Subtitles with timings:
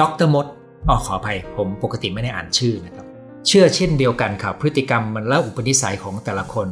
[0.00, 0.46] ดรมด
[0.88, 3.06] อ๋อขออภัยผมปกติไม่ได้อ่านชื่อนะครับ
[3.46, 6.68] เชื่อเช่นเดียวกันครับพฤติกรรมมันและอุปนิสัยของแต่ละคน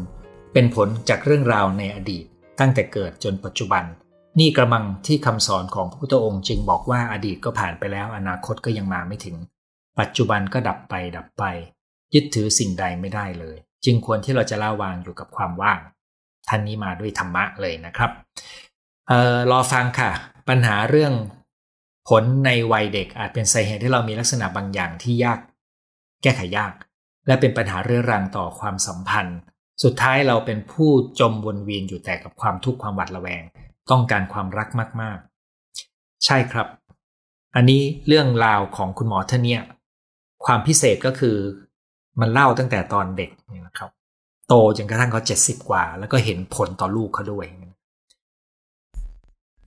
[0.53, 2.25] เป็นผลจากเรื่องราวในอดีต
[2.61, 3.85] ตั้งแต่เกิดจนปัจจุบัน
[4.39, 9.37] นี่กระมังที่คำสอนของพระพุทธองค์จึงบอกว่าอดีตก็ผ่านไปแล้วอนาคตก็ยังมาไม่ถึง
[9.99, 11.45] ปัจจุบันก็ดับไปดับไป
[12.15, 15.81] ยึดถือสิ่งใดไม่ได้เลย จึงควรที่เราจะละวางอยู่กับความว่าง
[16.49, 18.11] ท่านนี้มาด้วยธรรมะเลยนะครับ
[19.11, 20.11] ออรอฟังค่ะ
[20.49, 21.13] ปัญหาเรื่อง
[22.09, 25.39] ผลในวัยเด็กอาจเป็นสาเหตุที่เรามีลักษณะบางอย่างที่ยาก
[26.23, 26.73] แก้ไขยาก
[27.27, 29.39] และเป็นปัญหาเรื้อรังต่อความสัมพันธ์
[29.83, 33.43] สุดท้ายเราเป็นผู้จมวนเวียนอยู่แต่กับความทุกข์ความหวาดระแวง
[33.91, 34.69] ต้องการความรัก
[35.01, 35.19] มาก
[35.71, 36.69] ๆ ใช่ครับ
[37.57, 39.63] อันนี้เรื่องราวของคุณหมอท่านเนี่ย
[40.45, 41.37] ความพิเศษก็คือ
[42.21, 43.31] มันเล่าตั้งแต่ตอนเด็ก
[43.67, 43.91] นะครับ
[44.49, 47.47] โตจนกระทั่งเขาเจ็ดสิบกว่า แล้วก็เห็นผลต่อลูกเขาด้วย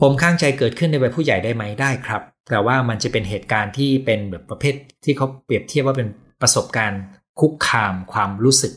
[0.01, 6.07] ผมข้างใจเกิดขึ้นในวัยผู้ใหญ่ได้ไหมได้ครับ แต่ว่ามันจะเป็นเหตุการณ์ที่เป็นแบบประเภทที่เขาเปรียบเทียบว่าเป็น
[6.41, 7.01] ประสบการณ์
[7.39, 8.73] คุกคามความรู้สึก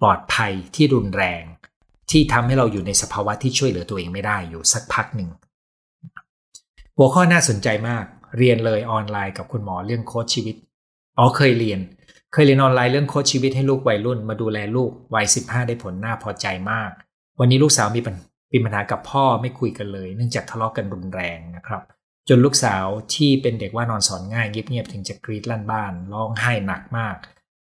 [0.00, 1.42] ปลอดภัยที่รุนแรง
[2.10, 5.28] ที่ทำให้เราอยู่ในสภาวะที่ช่วยเหลือตัวเองไม่ได้อยู่สักพักหนึ่ง
[6.96, 8.04] หัวข้อน่าสนใจมาก
[8.38, 10.56] เรียนเลยออนไลน์กับคุณหมอเรื่องโค้ชชีวิต
[11.18, 11.80] อ๋อเคยเรียน
[12.32, 16.90] เคยเรียนออนไลน์เรื่องโค้ชชีวิตให้ลูกวัยรุ่น มาดูแลลูกวัยสิบห้าได้ผลน่าพอใจมาก
[17.40, 18.14] วันนี้ลูกสาวมีปัญ
[18.54, 21.82] มีปัญหากับพ่อไม่คุยกันเลย เนื่องจากทะเลาะกกันรุนแรงนะครับ
[22.28, 27.16] จนลูกสาวที่เป็นเด็กว่านอนสอนง่ายเงียบๆถึงจะกรีดลั่นบ้านร้องไห้หนักมาก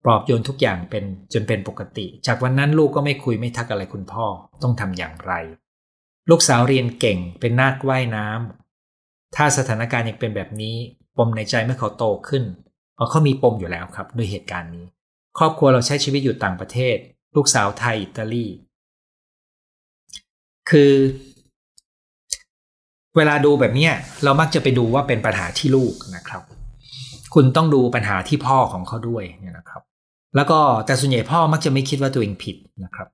[0.05, 4.27] ปลอบโยนทุกอย่างเป็นจนเป็นปกติ จากวันนั้นลูกก็ไม่คุยไม่ทักอะไรคุณพ่อ
[4.63, 5.33] ต้องทำอย่างไร
[6.31, 10.77] ลูกสาวเรียนเก่งเป็นนาคว่ายน้ำถ้าสถานการณ์ยังเป็นแบบนี้
[11.19, 12.45] ปมในใจเมื่อเขาโตขึ้น
[12.95, 14.87] เพราะเขามีปมอยู่แล้วครับด้วยเหตุการณ์นี้
[15.39, 16.97] ครอบครัวเราใช้ชีวิตอยู่ต่างประเทศ
[17.37, 18.47] ลูกสาวไทยอิตาลี
[20.71, 20.93] คือ
[23.17, 23.93] เวลาดูแบบเนี้ย
[24.25, 26.43] เรามักจะไปดูว่าเป็นปัญหาที่ลูกนะครับ
[27.35, 29.25] คุณต้องดูปัญหาที่พ่อของเขาด้วย
[29.59, 29.83] นะครับ
[30.37, 33.09] แล้วก็แต่ส่วนใหญ่พ่อมักจะไม่คิดว่าตัวเองผิดนะครับ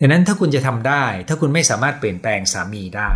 [0.00, 3.10] ดังนั้นถ้าคุณจะทำได้ ถ้าคุณไม่สามารถเปลี่ยนแปลงสามีได้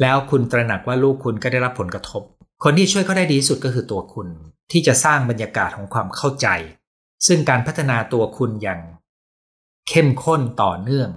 [0.00, 2.22] แล้วคุณตระหนักว่าลูกคุณก็ได้รับผลกระทบ
[2.64, 4.28] คนที่ช่วยเขาได้ดีที่สุดก็คือตัวคุณ
[4.72, 6.46] ที่จะสร้างบรรยากาศของความเข้าใจ
[7.26, 8.80] ซึ่งการพัฒนาตัวคุณอย่าง
[9.88, 11.08] เข้มข้นต่อเนื่อง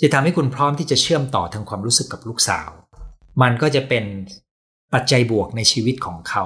[0.00, 2.70] จะทำให้คุณพร้อมที่จะเชื่อมต่อทางความรู้สึกกับลูกสาว
[3.42, 4.04] มันก็จะเป็น
[4.94, 6.44] ปัจจัยบวกในชีวิตของเขา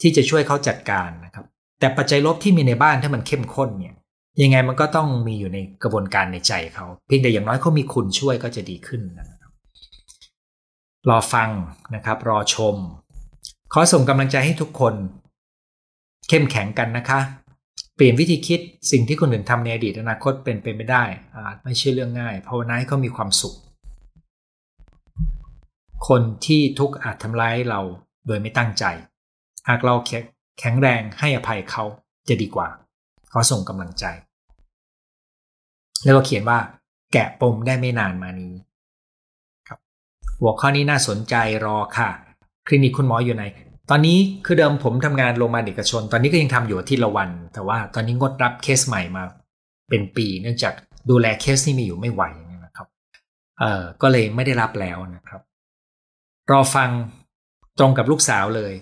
[0.00, 1.46] ที่จะช่วยเขาจัดการนะครับ
[1.80, 3.94] แต่ปัจจัยลบที่มีในบ้านถ้ามันเข้มข้นเนี่ย
[4.42, 9.52] ยังไงมันก็ต้องมีอยู่ในกระบวนการในใจเขา เพียงแต่อย่างน้อยเขามีคุณช่วยก็จะดีขึ้นนะครับ
[11.08, 11.50] รอฟัง
[11.94, 12.76] นะครับ รอชม
[13.72, 14.94] ขอส่งกำลังใจให้ทุกคน
[16.28, 17.20] เข้มแข็งกันนะคะ
[17.96, 18.60] เปลี่ยนวิธีคิด
[18.90, 21.04] สิ่งที่คนอื่นทำในอดีตอนาคตเป็นไปไม่ได้
[21.34, 23.54] อาจไม่ใช่เรื่องง่ายภาวนาให้เขามีความสุข
[26.08, 27.80] คนที่ทุกข์อาจทำร้ายเรา
[28.26, 28.84] โดยไม่ตั้งใจ
[29.68, 29.94] หากเรา
[30.58, 31.84] แข็งแรงให้อภัยเขา
[32.28, 32.68] จะดีกว่า
[33.30, 34.04] เขาส่งกำลังใจ
[36.04, 36.58] แล้วก็เขียนว่า
[37.12, 38.54] แกะปมได้ไม่นานมานี้
[39.68, 39.78] ครับ
[40.40, 42.08] หัวข้อนี้น่าสนใจรอค่ะ
[42.66, 43.44] คลินิกคุณหมออยู่ไหน
[43.94, 49.22] ตอนนี้คือเดิมผมทำงานโรงพยาบาลเอกชน ตอนนี้ก็ยังทำอยู่อาทิตย์ละวัน แต่ว่าตอนนี้งดรับเคสใหม่มา
[49.88, 50.74] เป็นปี เนื่องจาก
[51.10, 52.22] ดูแลเคสที่มีอยู่ไม่ไหว
[52.64, 52.86] นะครับ
[53.58, 55.40] เอ่อก็เลยไม่ได้รับแล้วนะครับ
[56.50, 56.90] รอฟัง
[57.78, 58.72] ตรงกับลูกสาวเลย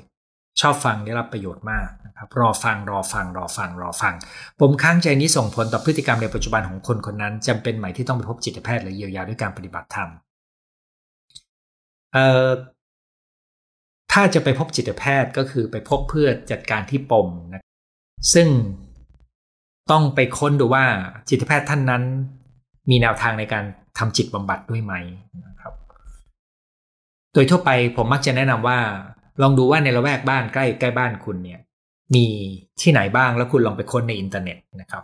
[0.60, 4.14] ชอบฟังได้รับประโยชน์มากนะครับ รอฟังรอฟัง รอฟัง รอฟัง
[4.60, 10.08] ผมค้างใจนี้ส่งผลต่อพฤติกรรมในปัจจุบันของคนคนนั้นจำเป็นไหมที่ต้องไปพบจิตแพทย์หรือเยียวยาด้วยการปฏิบัติธรรม
[12.14, 12.48] เอ่อ
[14.12, 17.62] ถ้าจะไปพบจิตแพทย์ก็คือไปพบเพื่อจัดการที่ปมนะ
[18.34, 18.48] ซึ่ง
[19.90, 20.84] ต้องไปค้นดูว่า
[21.28, 22.02] จิตแพทย์ท่านนั้น
[22.90, 23.64] มีแนวทางในการ
[23.98, 24.94] ทำจิตบำบัดด้วยไหม
[25.46, 25.74] นะครับ
[27.32, 28.78] โดยทั่วไปผมมักจะแนะนำว่า
[29.42, 31.60] ลองดูว่าในละแวกบ้านใกล้ใกล้บ้านคุณเนี่ย
[32.14, 32.26] มี
[32.80, 35.02] ที่ไหนบ้างแล้วคุณลองไปค้นในอินเทอร์เน็ตนะครับ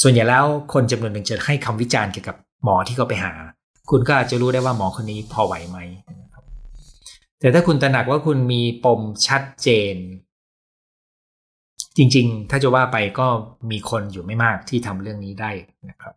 [0.00, 3.32] ส่วนใหญ่แล้วคนจำนวนหนึ่งจะให้คำวิจารณ์เกี่ยวกับหมอที่เขาไปหา
[3.90, 5.78] คุณก็อาจจะรู้ได้ว่าหมอคนนี้พอไหวไหม
[7.40, 9.96] แต่ถ้าคุณตระหนักว่าคุณมีปมชัดเจน
[11.96, 13.26] จริง ๆ ถ้าจะว่าไปก็
[13.70, 15.50] มีคนอยู่ไม่มากที่ทำเรื่องนี้ได้
[15.90, 16.14] นะครับ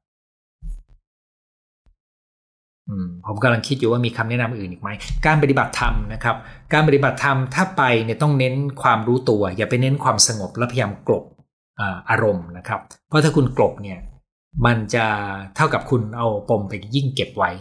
[3.28, 4.90] ผมกำลังคิดอยู่ว่ามีคำแนะนำอื่นอีกไหม
[5.26, 6.36] การปฏิบัติธรรมนะครับ
[6.74, 11.26] การปฏิบัติธรรมถ้าไปเนี่ยต้องเน้นความรู้ตัว อย่าไปเน้นความสงบและพยายามกลบ
[12.10, 14.00] อารมณ์นะครับ เพราะถ้าคุณกลบเนี่ย
[14.66, 15.06] มันจะ
[15.56, 17.52] เท่ากับคุณเอาปมไปยิ่งเก็บไว้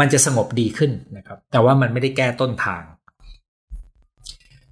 [0.00, 2.82] มันจะสงบดีขึ้นนะครับ แต่ว่ามันไม่ได้แก้ต้นทาง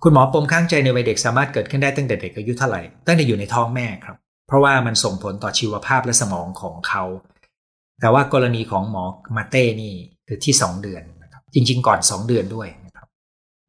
[0.08, 4.16] คุณหมอปมข้างใจในวัยเด็กสามารถเกิดขึ้นได้ตั้งแต่เด็กอายุเท่าไหร่ตั้งแต่อยู่ในท้องแม่ครับ
[4.46, 7.04] เพราะว่ามันส่งผลต่อชีวภาพและสมองของเขา
[8.00, 9.04] แต่ว่ากรณีของหมอ
[9.36, 9.94] มาเต้นี่
[10.28, 13.08] คือที่สองเดือนนะครับจริง ๆ ก่อนสองเดือนด้วยนะครับ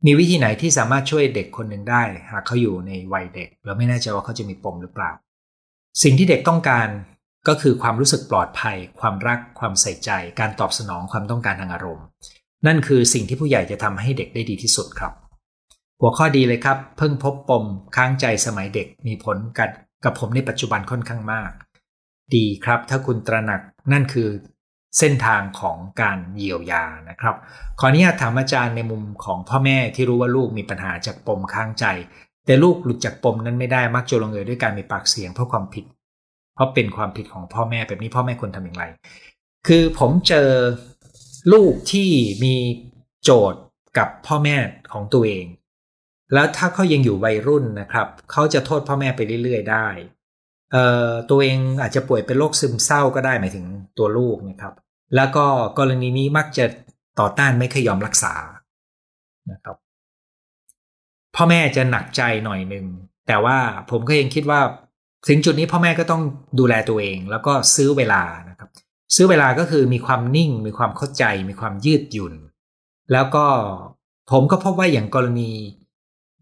[0.05, 5.11] มีวิธีไหนที่สามารถช่วยเด็กคนหนึ่งได้หากเขาอยู่ในวัยเด็กแล้วไม่แน่ใจว่าเขาจะมีปมหรือเปล่า
[6.03, 6.87] สิ่งที่เด็กต้องการ
[7.47, 10.09] ก็คือความรู้สึกปลอดภัย ความรัก ความใส่ใจ
[10.39, 12.05] การตอบสนองความต้องการทางอารมณ์
[12.67, 15.13] นั่นคือสิ่งที่ผู้ใหญ่จะทำให้เด็กได้ดีที่สุดครับ
[16.01, 17.65] หัวข้อดีเลยครับ เพิ่งพบปม
[17.95, 19.69] ค้างใจสมัยเด็กมีผลกัน
[20.03, 21.51] กับผมในปัจจุบันค่อนข้างมาก
[22.35, 23.61] ดีครับ ถ้าคุณตระหนัก
[23.91, 24.29] นั่นคือ
[24.99, 27.35] เส้นทางของการเยียวยานะครับ
[27.79, 31.85] ขออนุญาตถามอาจารย์ในมุมของพ่อแม่ที่รู้ว่าลูกมีปัญหาจากปมค้างใจ
[32.45, 35.85] แต่ลูกหลุดจากปมนั้นไม่ได้มักจะลงเอยด้วยการมีปากเสียงเพราะความผิด
[36.55, 38.83] เพราะเป็นความผิดของพ่อแม่แบบนี้พ่อแม่ควรทำอย่างไร
[39.67, 40.49] คือผมเจอ
[41.53, 42.09] ลูกที่
[42.43, 42.55] มี
[43.23, 43.61] โจทย์
[43.97, 44.55] กับพ่อแม่
[44.93, 45.45] ของตัวเอง
[46.33, 49.87] แล้วถ้าเขายังอยู่วัยรุ่นนะครับเขาจะโทษพ่อแม่ไปเรื่อย ๆ ได้
[50.71, 53.65] เอ่อตัวเองอาจจะป่วยเป็นโรคซึมเศร้าก็ได้หมายถึง
[53.97, 54.73] ตัวลูกนะครับ
[55.15, 55.45] แล้วก็
[55.79, 56.65] กรณีนี้มักจะ
[57.19, 58.33] ต่อต้านไม่เคยยอมรักษา
[59.51, 59.77] นะครับ
[61.35, 62.85] พ่อแม่จะหนักใจหน่อยหนึ่ง
[63.27, 63.57] แต่ว่า
[63.91, 64.61] ผมก็ยังคิดว่า
[65.27, 66.21] ถึงจุดนี้พ่อแม่ก็ต้อง
[66.59, 68.69] ดูแลตัวเองแล้วก็ซื้อเวลานะครับ
[69.15, 72.33] ซื้อเวลาก็คือมีความนิ่ง มีความเข้าใจ มีความยืดหยุ่น
[73.11, 73.45] แล้วก็
[74.31, 75.51] ผมก็พบว่าอย่างกรณี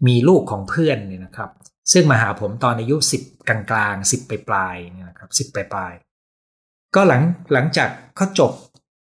[0.07, 1.50] มีลูกของเพื่อนเนี่ยนะครับ
[1.94, 5.94] ซึ่งมาหาผมตอนอายุสิบกลางกลางสิบปลายปลายเนี่ยนะครับสิบปลายปลาย
[6.95, 7.21] ก็หลัง
[7.53, 8.51] หลังจากเขาจบ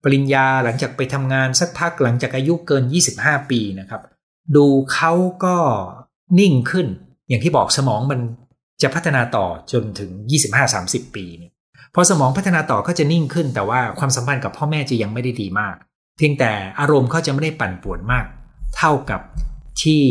[0.05, 2.85] ปริญญาหลังจากไปทำงานสักพักหลังจากอายุเกิน
[3.17, 4.03] 25 ปีนะครับ
[4.57, 5.13] ดูเขา
[5.45, 5.57] ก็
[6.39, 6.87] นิ่งขึ้น
[7.29, 8.21] อย่างที่บอกสมองมัน
[8.83, 10.11] จะพัฒนาต่อจนถึง
[10.65, 11.53] 25-30 ปีเนี่ย
[11.95, 15.77] พอสมองพัฒนาต่อก็จะนิ่งขึ้น แต่ว่าความสัมพันธ์กับพ่อแม่จะยังไม่ได้ดีมาก
[16.19, 18.25] เพียงแต่อารมณ์เขาจะไม่ได้ปั่นป่วนมาก
[18.77, 19.21] เท่ากับ
[19.83, 20.03] ที่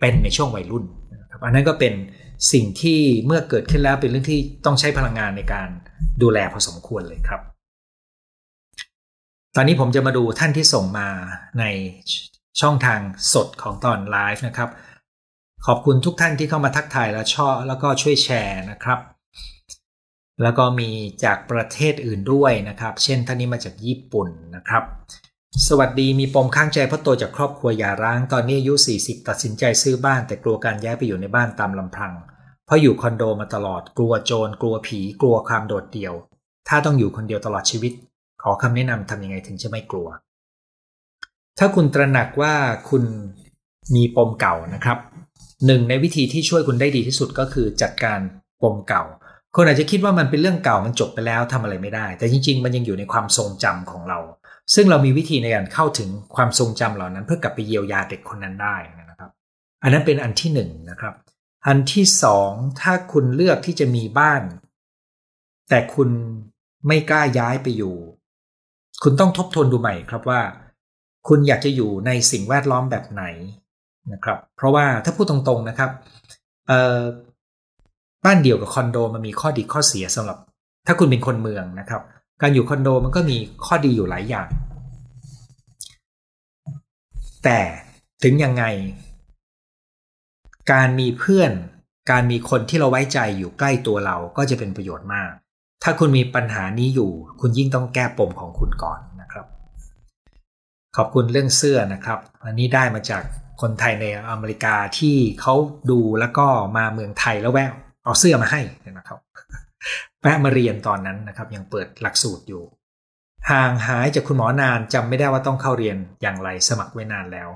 [0.00, 0.84] เป็นในช่วงวัยรุ่น
[1.20, 1.94] นะครับอันนั้นก็เป็น
[2.52, 5.68] สิ่งที่เมื่อเกิดขึ้นแล้วเป็นเรื่องที่ต้องใช้พลังงานในการ
[6.22, 7.40] ดูแลพอสมควรเลยครับ
[9.56, 11.08] ตอนนี้ผมจะมาดูท่านที่ส่งมา
[11.60, 11.64] ใน
[12.60, 13.00] ช่องทาง
[13.32, 14.70] สดของตอนไลฟ์นะครับ
[15.66, 18.98] ขอบคุณทุกท่านที่เข้ามาทักทายและชอบแล้วก็ช่วยแชร์นะครับ
[20.42, 20.90] แล้วก็มี
[21.24, 24.84] จากประเทศอื่นด้วยนะครับ เช่นท่านนี้มาจากญี่ปุ่นนะครับ
[25.56, 32.12] สวัสดีมีปมข้างใจเพราะโตจากครอบครัวหย่าร้าง ตอนนี้อายุ 40 ตัดสินใจซื้อบ้าน แต่กลัวการย้ายไปอยู่ในบ้านตามลำพัง
[32.66, 36.14] เพราะอยู่คอนโดมาตลอดกลัวโจรกลัวผีกลัวความโดดเดี่ยว
[36.68, 37.92] ถ้าต้องอยู่คนเดียวตลอดชีวิต
[38.42, 40.08] ขอคำแนะนำทำยังไงถึงจะไม่กลัว
[41.58, 42.54] ถ้าคุณตระหนักว่า
[42.88, 43.04] คุณ
[43.94, 44.98] มีปมเก่านะครับ
[45.66, 48.18] หนึ่งในวิธีที่ช่วยคุณได้ดีที่สุดก็คือจัดการ
[48.62, 49.04] ปมเก่า
[49.56, 54.20] คนอาจจะคิดว่ามันเป็นเรื่องเก่ามันจบไปแล้วทำอะไรไม่ได้ แต่จริง ๆ มันยังอยู่ในความทรงจำของเรา
[54.74, 58.76] ซึ่งเรามีวิธีในการเข้าถึงความทรงจำเหล่านั้น เพื่อกลับไปเยียวยาเด็กคนนั้นได้
[59.10, 59.30] นะครับ
[59.82, 61.14] อันนั้นเป็นอันที่หนึ่งนะครับ
[61.66, 62.50] อันที่สอง
[62.80, 64.42] ถ้าคุณเลือกที่จะมีบ้าน
[65.68, 66.08] แต่คุณ
[66.86, 67.96] ไม่กล้าย้ายไปอยู่
[69.02, 70.40] คุณต้องทบทวนดูใหม่ครับว่า
[71.28, 73.24] คุณอยากจะอยู่ในสิ่งแวดล้อมแบบไหน
[74.12, 75.90] นะครับ เพราะว่าถ้าพูดตรงๆนะครับ
[78.24, 80.38] บ้านเดี่ยวกับคอนโดมันมีข้อดีข้อเสียสำหรับ
[80.86, 82.02] ถ้าคุณเป็นคนเมืองนะครับ
[82.42, 84.48] การอยู่คอนโดมันก็มีข้อดีอยู่หลายอย่าง
[87.44, 87.60] แต่
[88.22, 88.64] ถึงยังไง
[90.72, 91.52] การมีเพื่อน
[92.10, 95.30] การมีคนที่เราไว้ใจอยู่ใกล้ตัวเราก็จะเป็นประโยชน์มาก
[95.82, 99.46] ถ้าคุณมีปัญหานี้อยู่ คุณยิ่งต้องแก้ปมของคุณก่อนนะครับ
[100.96, 103.22] ขอบคุณเรื่องเสื้อนะครับ อันนี้ได้มาจาก
[103.60, 105.54] คนไทยในอเมริกาที่เขา
[105.90, 106.46] ดูแล้วก็
[106.76, 107.70] มาเมืองไทยแล้วแวะ
[108.04, 108.60] เอาเสื้อมาให้
[108.98, 109.18] นะครับ
[110.20, 112.62] แวะมาเรียนตอนนั้นนะครับ ยังเปิดหลักสูตรอยู่
[113.50, 117.48] ห่างหายจากคุณหมอนานจำไม่ได้ว่าต้องเข้าเรียนอย่างไรสมัครไว้นานแล้ว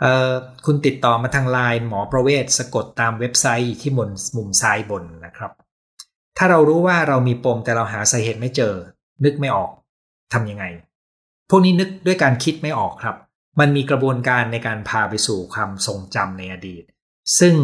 [0.00, 0.32] เอ่อ
[0.66, 5.52] คุณติดต่อมาทางไลน์หมอประเวศสะกดตามเว็บไซต์ที่มุมมุมซ้ายบนนะครับ
[6.38, 8.74] ถ้าเรารู้ว่าเรามีปมแต่เราหาสาเหตุไม่เจอ
[9.24, 9.70] นึกไม่ออก
[10.32, 10.64] ทำยังไง
[11.50, 13.16] พวกนี้นึกด้วยการคิดไม่ออกครับ
[13.60, 16.84] มันมีกระบวนการในการพาไปสู่ความทรงจำในอดีต
[17.38, 17.54] ซึ่ง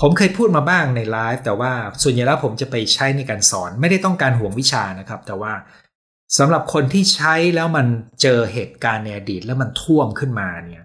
[0.00, 1.72] ผมเคยพูดมาบ้างในไลฟ์แต่ว่า
[2.02, 5.52] ส่วนใหญ่แล้วผมจะไปใช้ในการสอน ไม่ได้ต้องการห่วงวิชานะครับ แต่ว่า
[6.38, 7.86] สำหรับคนที่ใช้แล้วมัน
[8.22, 10.84] เจอเหตุการณ์ในอดีตแล้วมันท่วมขึ้นมาเนี่ย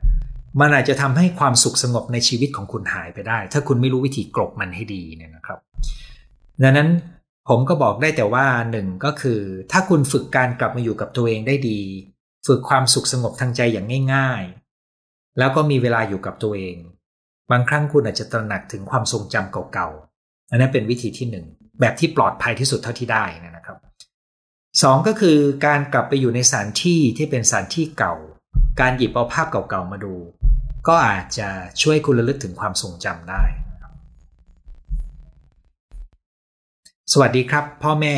[0.59, 5.59] มันอาจจะทำให้ความสุขสงบในชีวิตของคุณหายไปได้ ถ้าคุณไม่รู้วิธีกลบมันให้ดีเนี่ยนะครับ
[6.63, 6.89] ดังนั้น
[7.49, 9.39] ผมก็บอกได้แต่ว่าหนึ่งก็คือ
[9.71, 11.79] ถ้าคุณฝึกการกลับมาอยู่กับตัวเองได้ดี
[12.47, 14.43] ฝึกความสุขสงบทางใจอย่างง่าย
[14.91, 16.77] ๆ แล้วก็มีเวลาอยู่กับตัวเอง
[17.51, 21.45] บางครั้งคุณอาจจะตระหนักถึงความทรงจำเก่าๆอันนั้นเป็นวิธีที่หนึ่ง
[21.79, 23.77] แบบที่ปลอดภัยที่สุดเท่าที่ได้นะครับ
[24.81, 28.15] สองก็คือการกลับไปอยู่ในสถานที่ที่เป็นสถานที่เก่า
[28.81, 30.15] การหยิบเอาภาพเก่าๆมาดู
[30.87, 31.49] ก็อาจจะ
[31.81, 33.43] ช่วยคุณระลึกถึงความทรงจำได้
[37.13, 38.15] สวัสดีครับ พ่อแม่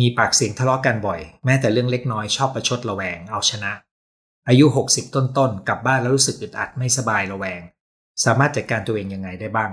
[0.00, 3.72] มีปากเสียงทะเลาะกันบ่อย แม้แต่เรื่องเล็กน้อยชอบประชดระแวงเอาชนะ
[4.48, 7.60] อายุ 60 ต้นๆกลับบ้านแล้วรู้สึกอึดอัดไม่สบายระแวง
[8.24, 9.72] สามารถจัดการตัวเองยังไงได้บ้าง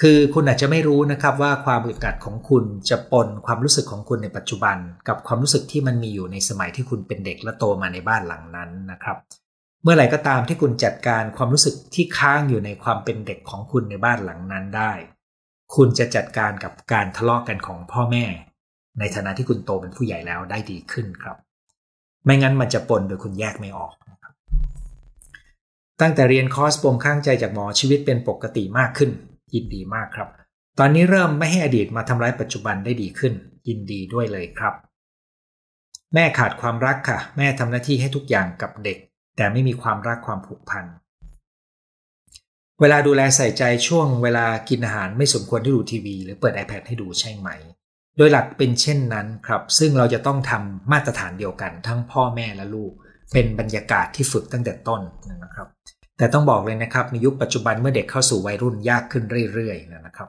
[0.00, 4.76] คือคุณอาจจะไม่รู้นะครับว่าความอึดอัดของคุณจะปนความรู้สึกของคุณในปัจจุบัน
[5.08, 9.16] กับความรู้สึกที่มันมีอยู่ในสมัยที่คุณเป็นเด็กและโตมาในบ้านหลังนั้นนะครับ
[9.82, 14.92] เมื่อไหร่ก็ตามที่คุณจัดการความรู้สึกที่ค้างอยู่ในความเป็นเด็กของคุณในบ้านหลังนั้นได้
[15.74, 18.24] คุณจะจัดการกับการทะเลาะกันของพ่อแม่
[18.98, 21.36] ในฐานะที่คุณโตเป็นผู้ใหญ่แล้วได้ดีขึ้นครับ
[22.24, 23.92] ไม่งั้นมันจะปนโดยคุณแยกไม่ออก
[26.00, 29.10] ตั้งแต่เรียนคอร์สปมข้างใจจากหมอชีวิตเป็นปกติมากขึ้น
[29.54, 30.28] ยินดีมากครับ
[30.78, 33.32] ตอนนี้เริ่มไม่ให้อดีตมาทำร้ายปัจจุบันได้ดีขึ้น
[33.68, 34.74] ยินดีด้วยเลยครับ
[36.14, 38.98] แม่ขาดความรักค่ะ แม่ทำหน้าที่ให้ทุกอย่างกับเด็ก
[39.36, 40.84] แต่ไม่มีความรักความผูกพัน
[42.80, 47.48] เวลาดูแลใส่ใจช่วงเวลากินอาหารไม่สมควรที่ดูทีวี หรือเปิด iPad ให้ดูใช่ไหม
[48.16, 52.92] โดยหลักเป็นเช่นนั้นครับ ซึ่งเราจะต้องทำมาตรฐานเดียวกัน ทั้งพ่อแม่และลูก
[53.32, 55.00] เป็นบรรยากาศที่ฝึกตั้งแต่ต้น
[55.44, 55.68] นะครับ
[56.16, 60.28] แต่ต้องบอกเลยนะครับในยุคปัจจุบันเมื่อเด็กเข้าสู่วัยรุ่นยากขึ้นเรื่อยๆนะครับ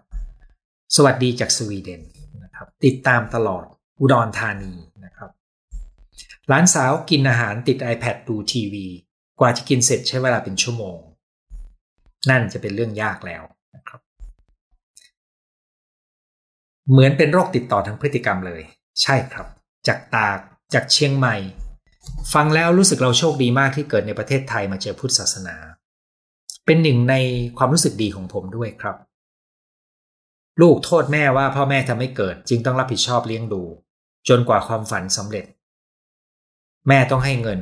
[0.96, 2.02] สวัสดีจากสวีเดน
[2.44, 3.66] นะครับติดตามตลอด
[4.00, 4.74] อุดรธานี
[5.06, 5.30] นะครับ
[6.48, 8.86] หลานสาวกินอาหารติด iPad ดูทีวี
[9.40, 10.98] กว่าจะกินเสร็จใช้เวลาเป็นชั่วโมง
[12.30, 13.44] นั่นจะเป็นเรื่องยากแล้ว
[13.76, 14.00] นะครับ
[16.90, 18.62] เหมือนเป็นโรคติดต่อทางพฤติกรรมเลย
[19.02, 19.48] ใช่ครับ
[19.88, 20.40] จากตาก
[20.74, 21.36] จากเชียงใหม่
[22.34, 25.56] ฟังแล้วรู้สึกเราโชคดีมากที่เกิดในประเทศไทยมาเจอพุทธศาสนา
[26.66, 27.16] เป็นหนึ่งใน
[27.58, 28.96] ความรู้สึกดีของผมด้วยครับ
[30.62, 33.62] ลูกโทษแม่ว่าพ่อแม่ทำให้เกิดจึงต้องรับผิดชอบเลี้ยงดู
[34.30, 35.46] จนกว่าความฝันสำเร็จ
[36.88, 37.60] แม่ต้องให้เงิน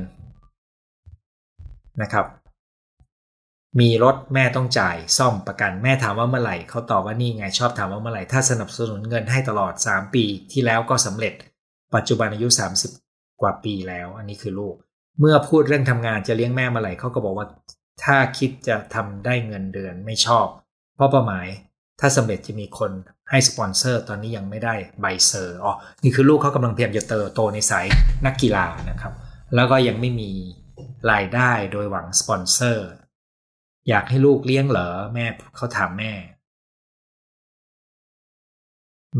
[2.02, 2.26] นะครับ
[3.80, 11.34] มีรถแม่ต้องจ่ายซ่อมประกันแม่ถามว่าเมื่อไหร่เขาตอบว่านี่ไงชอบถามว่าเมื่อไหร่ถ้าสนับสนุนเงินให้ตลอด 3 ปีที่แล้วก็สำเร็จ
[11.94, 12.48] ปัจจุบันอายุ
[12.80, 13.03] 30
[13.40, 14.74] กว่าปีแล้ว อันนี้คือลูก
[15.20, 17.46] เมื่อพูดเรื่องทำงานจะเลี้ยงแม่เมื่อไหร่เขาก็บอกว่า
[18.04, 20.46] ถ้าคิดจะทำได้เงินเดือนไม่ชอบ
[20.94, 21.46] เพราะเป้าหมาย
[22.00, 22.90] ถ้าสำเร็จจะมีคน
[23.30, 25.72] ให้สปอนเซอร์ ตอนนี้ยังไม่ได้ใบเซอร์อ๋อ
[26.02, 27.86] นี่คือลูกเขากำลังพยายามจะเติบโตในสาย
[28.26, 29.12] นักกีฬานะครับ
[29.54, 30.30] แล้วก็ยังไม่มี
[31.12, 32.88] รายได้โดยหวังสปอนเซอร์
[33.88, 35.26] อยากให้ลูกเลี้ยงเหรอแม่
[35.56, 36.12] เขาถามแม่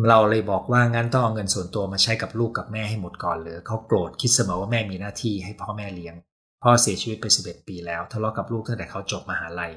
[0.08, 6.14] เราเลยบอกว่างั้นต้องเอาเงินส่วนตัวมาใช้กับลูกกับแม่ให้หมดก่อนเลยเขาโกรธคิดเสมอว่าแม่มีหน้าที่ให้พ่อแม่เลี้ยง
[6.62, 9.72] พ่อเสียชีวิตไปสิบเอ็ดปีแล้วทะเลาะกับลูกตั้งแต่เขาจบมหาลัย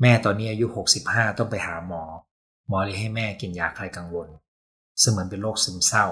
[0.00, 2.02] แม่ตอนนี้อายุหกสิบห้าต้องไปหาหมอ
[2.68, 4.28] หมอเลยให้แม่กินยาคลายกังวล
[5.00, 6.06] เสมือนเป็นโรคซึมเศร้า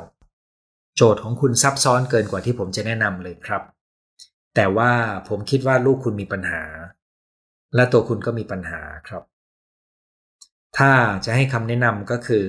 [0.96, 3.62] โจทย์ของคุณซับซ้อนเกินกว่าที่ผมจะแนะนำเลยครับ
[4.54, 4.92] แต่ว่า
[5.28, 6.62] ผมคิดว่าลูกคุณมีปัญหา
[7.74, 9.22] และตัวคุณก็มีปัญหาครับ
[10.78, 10.90] ถ้า
[11.24, 12.46] จะให้คำแนะนำก็คือ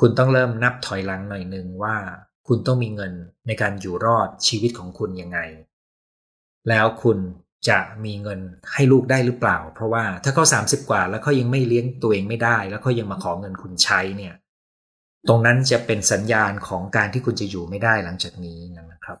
[0.00, 1.96] คุณต้องเริ่มนับถอยหลังหน่อยหนึ่งว่า
[2.48, 3.12] คุณต้องมีเงิน
[3.46, 5.38] ในการอยู่รอดชีวิตของคุณยังไง
[6.68, 7.18] แล้วคุณ
[7.68, 8.40] จะมีเงิน
[8.72, 14.34] ให้ลูกได้หรือเปล่า เพราะว่าถ้าเขา30กว่า แล้วเขายังไม่เลี้ยงตัวเองไม่ได้ แล้วเขายังมาขอเงินคุณใช้เนี่ย
[15.28, 18.58] ตรงนั้นจะเป็นสัญญาณของการที่คุณจะอยู่ไม่ได้หลังจากนี้
[18.92, 19.18] นะครับ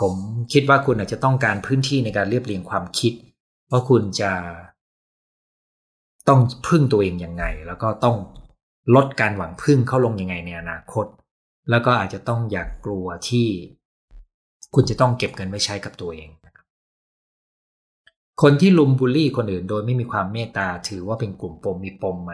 [0.00, 0.14] ผม
[0.52, 3.12] คิดว่าคุณอาจจะต้องการพื้นที่ในการเรียบเรียงความคิด
[3.70, 4.32] ว่าคุณจะ
[6.28, 8.16] ต้องพึ่งตัวเองยังไง แล้วก็ต้อง
[8.94, 11.06] ลดการหวังพึ่งเข้าลงยังไงในอนาคต
[11.70, 13.48] แล้วก็อาจจะต้องอยากกลัวที่
[14.74, 16.30] คุณจะต้องเก็บเงินไว้ใช้กับตัวเอง
[18.42, 22.32] คนที่ลุมบูลลี่คนอื่นโดยไม่มีความเมตตาถือว่าเป็นกลุ่มปมมีปมไหม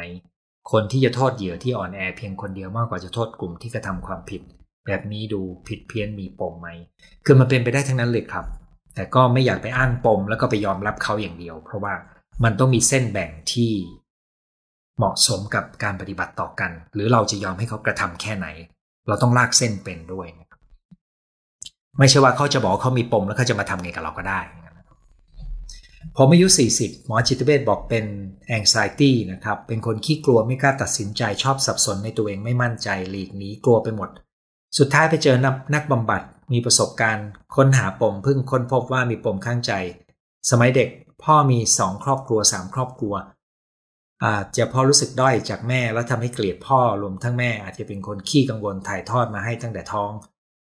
[0.72, 4.42] คนที่จะโทษเหยื่อที่อ่อนแอเพียงคนเดียวมากกว่าจะโทษกลุ่มที่กระทำความผิด
[4.86, 6.68] แบบนี้ดูผิดเพี้ยนมีปมไหม
[7.24, 8.46] คือมันเป็นไปได้ทั้งนั้นเลยครับ
[8.94, 11.94] แต่ก็ไม่อยากไปอ้างปมแล้วก็ไปยอมรับเขาอย่างเดียว เพราะว่า
[12.44, 13.72] มันต้องมีเส้นแบ่งที่
[14.98, 18.46] เหมาะสมกับการปฏิบัติต่อกัน หรือเราจะยอมให้เขากระทำแค่ไหน
[19.08, 20.60] เราต้องลากเส้นเป็นด้วยนะครับ
[21.98, 24.40] ไม่ใช่ว่าเขาจะบอกเขามีปมแล้วเขาจะมาทำไงกับเราก็ได้
[26.16, 26.46] ผมอายุ
[26.76, 28.04] 40 หมอจิตเวชบอกเป็น
[28.58, 34.10] anxiety นะครับ เป็นคนขี้กลัวไม่กล้าตัดสินใจชอบสับสนในตัวเองไม่มั่นใจหลีกหนีกลัวไปหมด
[34.78, 36.22] สุดท้ายไปเจอนักนักบำบัด
[36.52, 39.72] มีประสบการณ์ค้นหาปมเพิ่งค้นพบว่ามีปมข้างใจ
[40.50, 40.88] สมัยเด็ก
[41.22, 43.14] พ่อมีสองครอบครัวสามครอบครัว
[44.24, 50.10] อาจจะพ่อรู้สึกด้อยจากแม่แล้วทำให้เกลียดพ่อรวมทั้งแม่อาจจะเป็นคนขี้กังวลถ่ายทอดมาให้ตั้งแต่ท้อง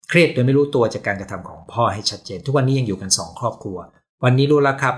[0.09, 3.79] เครียดโดยไม่รู้ตัวจากการกระทำของพ่อให้ชัดเจน ทุกวันนี้ยังอยู่กันสองครอบครัว
[4.25, 4.95] วันนี้รู้แล้วครับ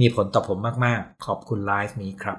[0.00, 2.38] มีผลต่อผมมากๆ ขอบคุณไลฟ์นี้ครับ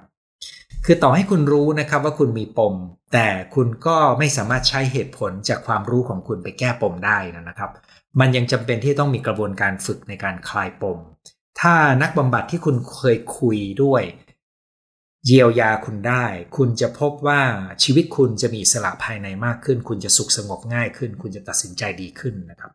[0.85, 2.73] คือต่อให้คุณรู้นะครับว่าคุณมีปม
[3.13, 7.71] แต่คุณก็ไม่สามารถใช้เหตุผลจากความรู้ของคุณไปแก้ปมได้นะครับ
[8.19, 10.97] มันยังจำเป็นที่ต้องมีกระบวนการฝึกในการคลายปม
[11.61, 14.01] ถ้านักบำบัดที่คุณเคยคุยด้วย
[15.25, 16.25] เยียวยาคุณได้
[16.57, 17.41] คุณจะพบว่า
[17.83, 22.71] ชีวิตคุณจะมีอิสระภายในมากขึ้น คุณจะสุขสงบง่ายขึ้น คุณจะตัดสินใจดีขึ้นนะครับ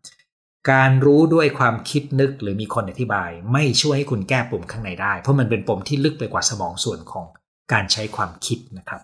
[0.70, 7.26] การรู้ด้วยความคิดนึกหรือมีคนอธิบาย ไม่ช่วยให้คุณแก้ปมข้างในได้ เพราะมันเป็นปมที่ลึกไปกว่าสมองส่วนของ
[7.72, 9.00] การใช้ความคิดนะครับ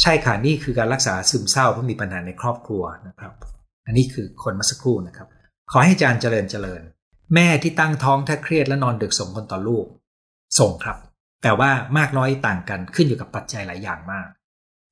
[0.00, 3.32] ใช่ค่ะนี่คือการรักษาซึมเศร้าเพราะมีปัญหาในครอบครัวนะครับ
[3.86, 5.28] อันนี้คือคนมาสักครู่นะครับ
[5.70, 6.82] ขอให้อาจารย์เจริญเจริญ
[7.34, 9.86] แม่ที่ตั้งท้องถ้าเครียดและนอนดึกส่งผลต่อลูก
[10.58, 10.98] ส่งครับ
[11.42, 14.28] แต่ว่ามากน้อยต่างกันขึ้นอยู่กับปัจจัยหลายอย่างมาก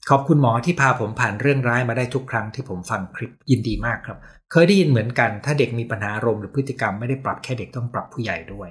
[0.08, 4.18] ขอบคุณหมอที่พาผมผ่านเรื่องร้ายมาได้ทุกครั้งที่ผมฟังคลิปยินดีมากครับ
[4.52, 8.68] เคยได้ยินเหมือนกัน ถ้าเด็กมีปัญหาอารมณ์หรือพฤติกรรมไม่ได้ปรับแค่เด็กต้องปรับผู้ใหญ่ด้วย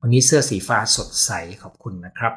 [0.00, 1.30] วันนี้เสื้อสีฟ้าสดใส
[1.62, 2.34] ขอบคุณนะครับ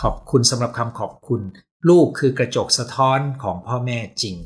[0.00, 1.40] ขอบคุณสำหรับคำขอบคุณ
[1.88, 4.36] ลูกคือกระจกสะท้อนของพ่อแม่จริง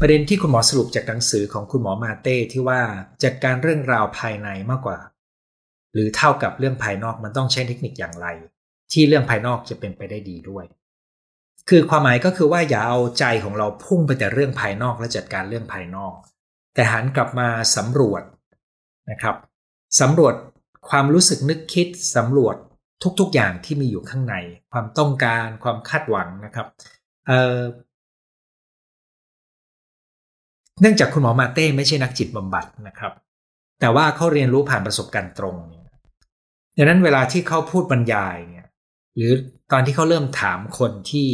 [0.00, 2.80] ประเด็นที่คุณหมอสรุปจากหนังสือของคุณหมอมาเต้ที่ว่า
[3.24, 4.98] จัดการเรื่องราวภายในมากกว่า
[5.96, 8.26] หรือเท่ากับเรื่องภายนอกมันต้องใช้เทคนิคอย่างไร
[8.92, 10.64] ที่เรื่องภายนอกจะเป็นไปได้ดีด้วย
[11.68, 16.14] คือความหมายก็คือว่าอย่าเอาใจของเราพุ่งไปแต่เรื่องภายนอกและจัดการเรื่องภายนอก
[16.74, 18.22] แต่หันกลับมาสำรวจ
[19.10, 19.36] นะครับ
[20.00, 20.34] สำรวจ
[20.88, 22.56] ความรู้สึกนึกคิดสำรวจ
[23.20, 24.34] ทุกๆอย่างที่มีอยู่ข้างใน
[24.72, 26.66] ความต้องการความคาดหวังนะครับ
[27.26, 33.12] เเนื่องจากคุณหมอมาเต้ไม่ใช่นักจิตบำบัดนะครับ
[33.80, 35.56] แต่ว่าเขาเรียนรู้ผ่านประสบการณ์ตรง
[36.76, 38.68] ดังนั้นเวลาที่เขาพูดบรรยายเนี่ย
[39.16, 39.32] หรือ
[39.72, 41.28] ตอนที่เขาเริ่มถามคนที่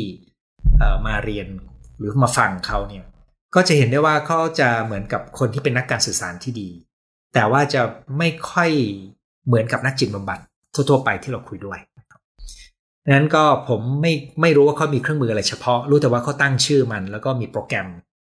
[1.06, 1.46] มาเรียน
[1.98, 3.04] หรือมาฟังเขาเนี่ย
[3.54, 6.68] ก็จะเห็นได้ว่าเขาจะเหมือนกับคนที่เป็นนักการสื่อสารที่ดี
[7.34, 7.82] แต่ว่าจะ
[8.18, 8.70] ไม่ค่อย
[9.46, 10.38] เหมือนกับนักจิตบำบัด
[10.74, 11.78] ทั่วๆไปที่เราคุยด้วย
[13.04, 17.88] ดังนั้นก็ผมไม่ไม่รู้ว่าเขามีเครื่องมืออะไรเฉพาะ รู้แต่ว่าเขาตั้งชื่อมัน แล้วก็มีโปรแกรม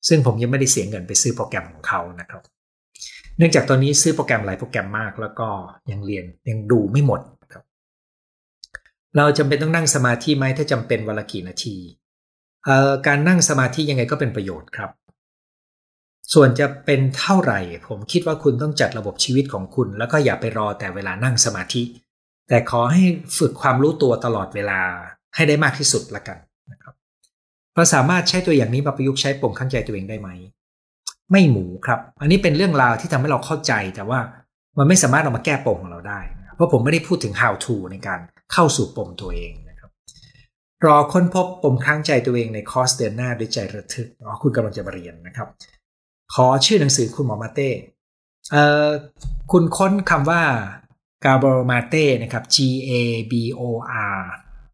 [0.09, 2.43] ซึ่งผมยังไม่ได้เสียเงินไปซื้อโปรแกรมของเขานะครับ
[3.39, 5.49] เนื่องจากตอนนี้ซื้อโปรแกรมหลายโปรแกรมมาก แล้วก็
[5.91, 7.21] ยังเรียนยังดูไม่หมด
[7.53, 7.65] ครับ
[9.17, 11.77] เราจำเป็นต้องนั่งสมาธิไหมถ้าจำเป็นวันละกี่นาที
[13.07, 14.91] การนั่งสมาธิยังไงก็เป็นประโยชน์ครับ
[16.35, 21.83] ส่วนจะเป็นเท่าไหร่ ผมคิดว่าคุณต้องจัดระบบชีวิตของคุณ แล้วก็อย่าไปรอแต่เวลานั่งสมาธิ
[22.49, 23.05] แต่ขอให้
[23.39, 24.81] ฝึกความรู้ตัวตลอดเวลา
[25.35, 26.39] ให้ได้มากที่สุดละกัน
[26.73, 26.95] นะครับ
[27.75, 30.29] เราสามารถใช้ตัวอย่างนี้มาประยุกต์ใช้ปมข้างใจตัวเองได้ไหม
[31.31, 34.21] ไม่หมูครับ อันนี้เป็นเรื่องราวที่ทำให้เราเข้าใจแต่ว่า
[34.79, 36.21] มันไม่สามารถเอามาแก้ปมของเราได้
[36.55, 38.21] เพราะผมไม่ได้พูดถึง how to ในการ
[38.53, 39.91] เข้าสู่ปมตัวเองนะครับ
[40.87, 45.49] รอค้นพบปมข้างใจตัวเองในคอร์สเดือนหน้าด้วยใจระทึกอ๋อคุณกำลังจะมาเรียนนะครับ
[46.35, 47.71] ขอชื่อหนังสือคุณหมอมาเต้
[48.51, 48.89] เอ่อ
[49.53, 50.43] คุณค้นคำว่า
[51.25, 52.57] กาโบมาเต้นะครับ G
[52.89, 52.91] A
[53.31, 53.63] B O
[54.15, 54.19] R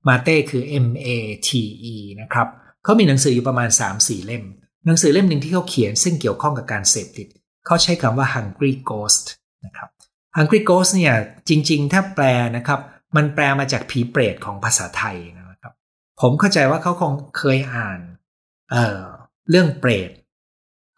[0.08, 1.08] มาเต้คือ M A
[1.48, 1.50] T
[1.92, 2.48] E นะครับ
[2.84, 4.44] เขามีหนังสืออยู่ประมาณ 3-4 เล่ม
[4.86, 7.26] หนังสือเล่มหนึ่งที่เขาเขียนซึ่งเกี่ยวข้องกับการเสพติด
[7.66, 9.24] เขาใช้คำว่า Hungry Ghost
[9.64, 9.88] นะครับ
[10.36, 11.14] Hungry Ghost เนี่ย
[11.48, 12.24] จริง ๆ ถ้าแปล
[12.56, 12.80] นะครับ
[13.16, 15.72] มันแปลมาจากผีเปรตของภาษาไทยนะครับ
[16.20, 18.00] ผมเข้าใจว่าเขาคงเคยอ่าน
[18.70, 20.10] เเรื่องเปรต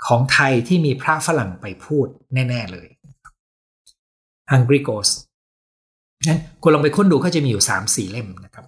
[0.07, 2.88] ของไทยที่มีพระฝรั่งไปพูดแน่ ๆ เลย
[4.53, 5.14] Hungry Ghost
[6.29, 8.66] นั้นคุณลองไปค้นดูก็จะมีอยู่ 3 4 เล่มนะครับ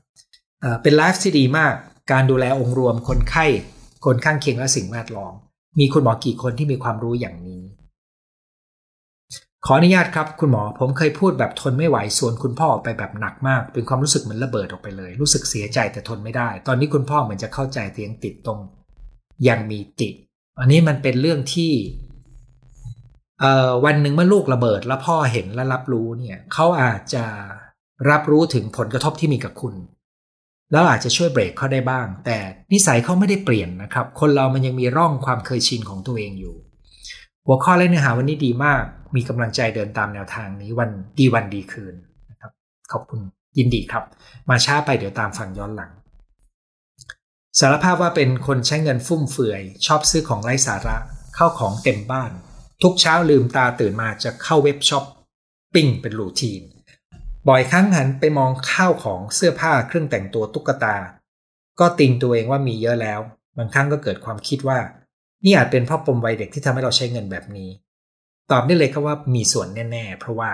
[0.83, 1.73] เป็นไลฟ์ที่ดีมาก
[2.13, 3.47] การดูแลองค์รวมคนไข้
[4.05, 5.35] คนข้างเคียงและสิ่งแวดล้อม
[5.79, 7.63] มีคุณหมอกี่คนที่มีความรู้อย่างนี้
[9.67, 18.61] ขออนุญาตครับคุณหมอผมเคยพูดแบบทนไม่ไหวส่วนคุณพ่อไปแบบหนักมาก เป็นความรู้สึกเหมือนระเบิดออกไปเลย รู้สึกเสียใจแต่ทนไม่ได้ ตอนนี้คุณพ่อเหมือนจะเข้าใจเตียงติดตรง
[19.49, 20.15] ยังมีติด
[20.61, 21.73] อันนี้มันเป็นเรื่องที่
[23.85, 27.25] วันหนึ่งเมื่อลูกระเบิดแล้วพ่อเห็นและรับรู้เนี่ยเขาอาจจะ
[28.11, 29.75] รับรู้ถึงผลกระทบที่มีกับคุณ
[30.73, 32.39] แล้วอาจจะช่วยเบรกเขาได้บ้าง แต่
[32.73, 36.55] นิสัยเขาไม่ได้เปลี่ยนนะครับ คนเรามันยังมีร่องความเคยชินของตัวเองอยู่
[37.47, 38.83] หัวข้อและเนื้อหาวันนี้ดีมาก
[39.17, 41.95] มีกำลังใจเดินตามแนวทางนี้วันดีวันดีคืน
[42.31, 42.53] นะครับ
[42.93, 43.21] ขอบคุณ
[43.59, 44.05] ยินดีครับ
[44.51, 45.93] มาช้าไปเดี๋ยวตามฟังย้อนหลัง
[47.61, 50.97] สารภาพว่าเป็นคนใช้เงินฟุ่มเฟือย ชอบซื้อของไร้สาระ
[51.35, 52.31] เข้าของเต็มบ้าน
[52.83, 55.05] ทุกเช้าลืมตาตื่นมาจะเข้าเว็บช็อป
[55.75, 56.63] ปิ้งเป็นรูทีน
[57.49, 60.97] บ่อยครั้งหันไปมองข้าวของเสื้อผ้าเครื่องแต่งตัวตุ๊กตา
[61.81, 63.21] ก็ติงตัวเองว่ามีเยอะแล้ว
[63.59, 64.79] บางครั้งก็เกิดความคิดว่า
[65.45, 67.71] นี่อาจเป็นเพราะปมวัยเด็กที่ทำให้เราใช้เงินแบบนี้
[68.51, 70.51] ตอบได้เลยครับว่ามีส่วนแน่ ๆ เพราะว่า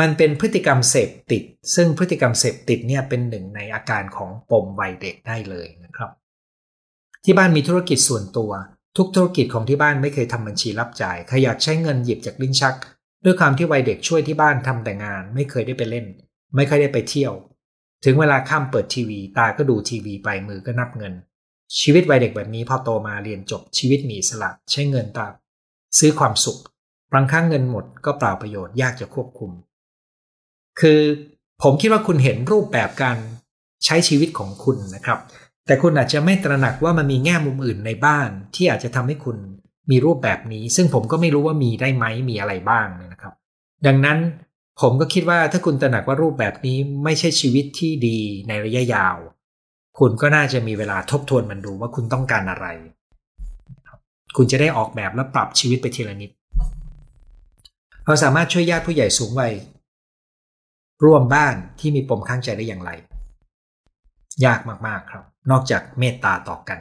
[0.00, 1.42] มันเป็นพฤติกรรมเสพติด
[1.74, 6.10] ซึ่งพฤติกรรมเสพติดเนี่ยเป็นหนึ่งในอาการของปมวัยเด็กได้เลยนะครับ
[7.24, 8.50] ที่บ้านมีธุรกิจส่วนตัว
[8.96, 12.74] ทุกธุรกิจของที่บ้านไม่เคยทำบัญชีรับจ่ายใครอยากใช้เงินหยิบจากลิ้นชัก
[13.24, 16.06] ด้วยความที่วัยเด็กช่วยที่บ้านทำแต่งานไม่เคยได้ไปเล่น
[16.54, 17.32] ไม่เคยได้ไปเที่ยว
[18.04, 21.14] ถึงเวลาข้ามเปิดทีวี ตาก็ดูทีวีไปมือก็นับเงิน
[21.80, 25.32] ชีวิตวัยเด็กแบบนี้พอโตมาเรียนจบชีวิตมีสลัดใช้เงินตาม
[25.98, 26.58] ซื้อความสุข
[27.14, 29.50] บางครั้งเงินหมดก็เปล่าประโยชน์ยากจะควบคุม
[30.80, 31.00] คือ
[31.62, 33.16] ผมคิดว่าคุณเห็นรูปแบบการ
[33.84, 35.18] ใช้ชีวิตของคุณนะครับ
[35.66, 39.36] แต่คุณอาจจะไม่ตระหนักว่ามันมีแง่มุมอื่นในบ้าน ที่อาจจะทำให้คุณ
[39.90, 43.34] มีรูปแบบนี้ ซึ่งผมก็ไม่รู้ว่ามีได้ไหมมีอะไรบ้างนะครับ
[43.86, 44.18] ดังนั้น
[44.80, 49.16] ผมก็คิดว่าถ้าคุณตระหนักว่ารูปแบบนี้ไม่ใช่ชีวิตที่ดีในระยะยาว
[49.98, 52.66] คุณก็น่าจะมีเวลาทบทวนมันดูว่าคุณต้องการอะไร
[54.36, 56.30] คุณจะได้ออกแบบและปรับชีวิตไปทีละนิด
[58.04, 59.52] เราสามารถช่วยญาติผู้ใหญ่สูงวัย
[61.04, 62.90] ร่วมบ้านที่มีปมข้างใจได้อย่างไร
[64.44, 66.78] ยากมากๆครับ นอกจากเมตตาต่อกัน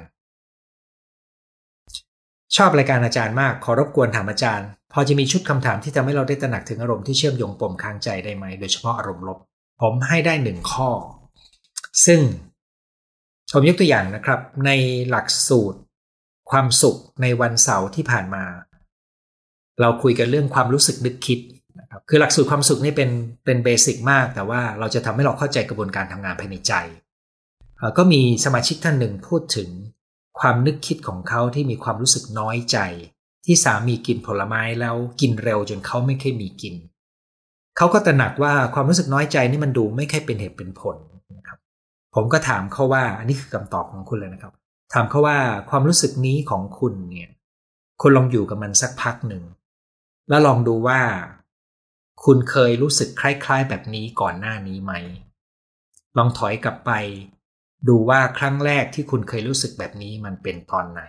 [2.55, 9.39] ชอบรายการอาจารย์มากขอรบกวนถามอาจารย์ พอจะมีชุดคำถามที่ทำให้เราได้ตระหนักถึงอารมณ์ที่เชื่อมโยงปมข้างใจได้ไหม โดยเฉพาะอารมณ์ลบ
[9.81, 10.89] ผมให้ได้หนึ่งข้อ
[12.05, 12.21] ซึ่ง
[13.51, 14.71] ผมยกตัวอย่างนะครับ ใน
[15.09, 15.79] หลักสูตร
[16.51, 18.43] ความสุขในวันเสาร์ที่ผ่านมา
[19.81, 21.39] เราคุยกันเรื่องความรู้สึกนึกคิด
[21.79, 23.09] นะครับคือหลักสูตรความสุขนี่เป็น
[23.45, 26.73] เป็นเบสิกมาก แต่ว่าเราจะทำให้เราเข้าใจกระบวนการทำงานภายในใจ
[27.97, 29.69] ก็มีสมาชิกท่านหนึ่งพูดถึง
[30.39, 32.77] ความนึกคิดของเขาที่มีความรู้สึกน้อยใจ
[33.45, 36.75] ที่สามีกินผลไม้แล้วกินเร็วจนเขาไม่เคยมีกิน
[37.77, 40.97] เขาก็ตระหนักว่าความรู้สึกน้อยใจนี่มันดูไม่ค่อยเป็นเหตุเป็นผล
[41.37, 41.59] นะครับ
[42.15, 44.53] ผมก็ถามเขาว่า อันนี้คือคำตอบของคุณเลยนะครับ
[44.93, 45.37] ถามเขาว่า
[45.69, 47.29] ความรู้สึกนี้ของคุณเนี่ย
[48.01, 49.43] คุณลองอยู่กับมันสักพักหนึ่ง
[50.29, 50.99] แล้วลองดูว่า
[52.25, 54.93] คุณเคยรู้สึกคล้ายๆ แบบนี้ก่อนหน้านี้ไหม
[56.17, 56.91] ลองถอยกลับไป
[57.87, 61.01] ดูว่าครั้งแรกที่คุณเคยรู้สึกแบบนี้มันเป็นตอนไหน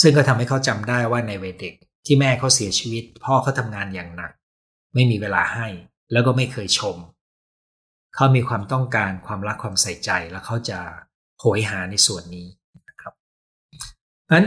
[0.00, 1.74] ซึ่งก็ทำให้เขาจำได้ว่าในวัยเด็ก
[2.06, 4.32] ที่แม่เขาเสียชีวิต พ่อเขาทำงานอย่างหนัก
[4.94, 5.68] ไม่มีเวลาให้
[6.12, 6.96] แล้วก็ไม่เคยชม
[8.14, 10.78] เขามีความต้องการความรักความใส่ใจแล้วเขาจะ
[11.40, 12.46] โหยหาในส่วนนี้
[12.88, 13.12] นะครับ
[14.34, 14.46] นั้น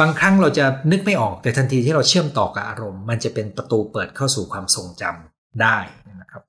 [0.00, 5.78] บางครั้งเราจะนึกไม่ออกแต่ทันทีที่เราเชื่อมต่อกับอารมณ์ มันจะเป็นประตูเปิดเข้าสู่ความทรงจำได้
[6.20, 6.42] นะครับ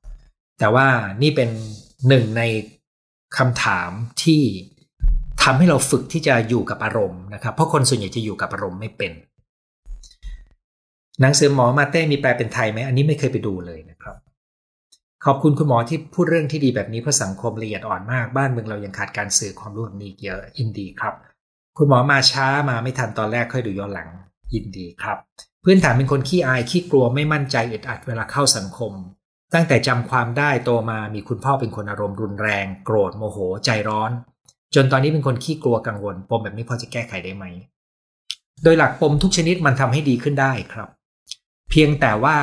[0.59, 0.87] แต่ว่า
[1.21, 1.49] นี่เป็น
[2.07, 2.43] หนึ่งใน
[3.37, 3.91] คำถาม
[4.23, 4.41] ที่
[5.51, 9.11] ทำให้เราฝึกที่จะอยู่กับอารมณ์นะครับ เพราะคนส่วนใหญ่จะอยู่กับอารมณ์ไม่เป็น
[11.21, 14.15] หนังสือหมอมาเต้มีแปลเป็นไทยไหมอันนี้ไม่เคยไปดูเลยนะครับ
[15.25, 21.13] ขอบคุณคุณหมอที่พูดเรื่องที่ดีแบบนี้เพื่อสังคมละเอียดอ่อนมากบ้านเมืองเรายังขาดการสื่อความรู้แบบนี้เยอะอินดีครับ
[21.77, 24.09] คุณหมอมาช้ามาไม่ทันตอนแรกค่อยดูย้อนหลัง
[24.53, 25.17] ยินดีครับ
[25.63, 28.93] พื้นฐานเป็นคนขี้อายขี้กลัวไม่มั่นใจอึดอัดเวลาเข้าสังคม
[29.53, 34.11] ตั้งแต่จำความได้โตมามีคุณพ่อเป็นคนอารมณ์รุนแรง โกรธโมโห ใจร้อน
[34.75, 37.45] จนตอนนี้เป็นคนขี้กลัวกังวล ปมแบบนี้พอจะแก้ไขได้ไหม
[38.63, 40.89] โดยหลักปมทุกชนิดมันทำให้ดีขึ้นได้ครับ
[41.69, 42.37] เพียงแต่ว่า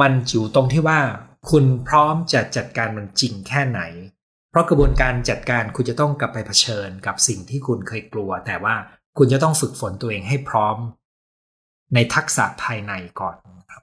[0.00, 1.00] มันอยู่ตรงที่ว่า
[1.50, 3.80] คุณพร้อมจะจัดการมันจริงแค่ไหน
[4.50, 8.74] เพราะกระบวนการจัดการคุณจะต้องกลับไปเผชิญกับสิ่งที่คุณเคยกลัว แต่ว่า
[9.18, 10.76] คุณจะต้องฝึกฝนตัวเองให้พร้อม
[11.94, 13.36] ในทักษะภายในก่อน
[13.70, 13.82] ครับ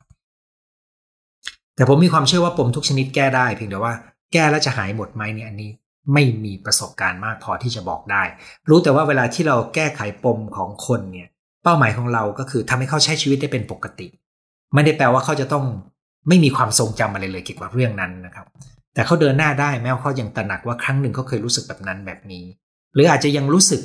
[1.75, 3.93] แต่ผมมีความเชื่อว่าปมทุกชนิดแก้ได้ เพียงแต่ว่า
[4.33, 5.71] แก้แล้วจะหายหมดไหมเนี่ยอันนี้
[6.13, 8.23] ไม่มีประสบการณ์มากพอที่จะบอกได้
[8.69, 11.27] รู้แต่ว่าเวลาที่เราแก้ไขปมของคนเนี่ย
[11.63, 14.07] เป้าหมายของเราก็คือทำให้เขาใช้ชีวิตได้เป็นปกติ
[14.73, 15.65] ไม่ได้แปลว่าเขาจะต้อง
[16.27, 18.45] ไม่มีความทรงจำอะไรเลยเกี่ยวกับเรื่องนั้นนะครับ
[18.93, 22.45] แต่เขาเดินหน้าได้แม้ว่าเขายังตระหนักว่าครั้งหนึ่งเขาเคยรู้สึกแบบนั้นแบบนี้
[22.93, 23.81] หรืออาจจะยังรู้สึก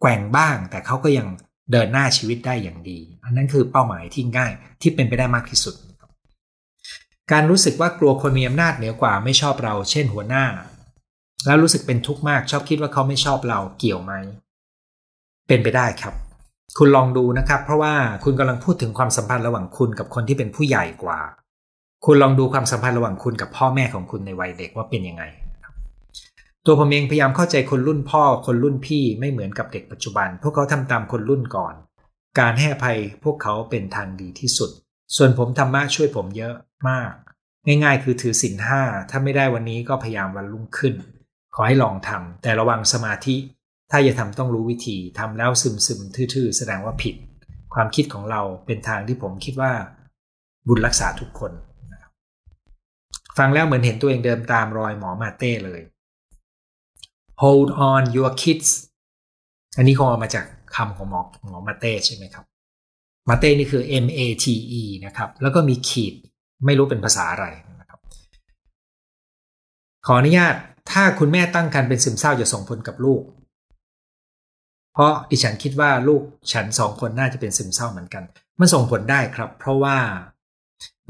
[0.00, 1.26] แกว่งบ้าง แต่เขาก็ยัง
[1.72, 4.52] เดินหน้าชีวิตได้อย่างดี อันนั้นคือเป้าหมายที่ง่าย
[4.82, 5.74] ที่เป็นไปได้มากที่สุด
[7.32, 10.44] การรู้สึกว่ากลัวคนมีอำนาจเหนือกว่าไม่ชอบเรา เช่นหัวหน้า
[11.48, 14.12] แล้วรู้สึกเป็นทุกข์มากชอบคิดว่าเขาไม่ชอบเราเกี่ยวไหม
[15.48, 16.14] เป็นไปได้ครับ
[16.78, 21.18] คุณลองดูนะครับ เพราะว่าคุณกำลังพูดถึงความสัมพันธ์ระหว่างคุณกับคนที่เป็นผู้ใหญ่กว่า
[22.04, 25.22] คุณลองดูความสัมพันธ์ระหว่างคุณกับพ่อแม่ของคุณในวัยเด็กว่าเป็นยังไง
[26.66, 31.74] ตัวผมเองพยายามเข้าใจคนรุ่นพ่อ คนรุ่นพี่ไม่เหมือนกับเด็กปัจจุบัน พวกเขาทำตามคนรุ่นก่อน
[32.38, 34.70] การให้อภัยพวกเขาเป็นทางดีที่สุด
[35.16, 36.54] ส่วนผมธรรมะช่วยผมเยอะ
[36.88, 37.12] มาก
[37.66, 40.94] ง่ายๆ คือถือศีลห้าถ้าไม่ได้วันนี้ก็พยายามวันรุ่งขึ้น
[41.60, 43.36] ขอให้ลองทำแต่ระวังสมาธิ
[43.90, 46.00] ถ้าจะทำต้องรู้วิธีทำแล้วซึมซึม
[46.34, 47.14] ทื่อๆ แสดงว่าผิด
[47.74, 49.72] ความคิดของเราเป็นทางที่ผมคิดว่า
[50.68, 51.52] บุญรักษาทุกคน
[53.38, 55.80] ฟังแล้วเหมือนเห็นตัวเองเดินตามรอยหมอมาเต้เลย
[57.42, 58.68] hold on your kids
[59.76, 60.44] อันนี้คงเอามาจาก
[60.76, 62.44] คำของหมอหมอมาเต้ใช่ไหมครับ
[63.28, 64.46] มาเต้นี่คือ M A T
[64.80, 66.14] E นะครับ แล้วก็มีขีด
[66.66, 67.46] ไม่รู้เป็นภาษาอะไร
[67.80, 68.00] นะครับ
[70.06, 70.54] ขออนุญาต
[70.90, 73.22] ถ้าคุณแม่ตั้งครรภ์เป็นซึมเศร้าจะส่งผลกับลูก
[74.92, 76.22] เพราะดิฉันคิดว่าลูก
[76.52, 78.24] ฉันสองคนน่าจะเป็นซึมเศร้าเหมือนกัน
[78.60, 79.98] มันส่งผลได้ครับ เพราะว่า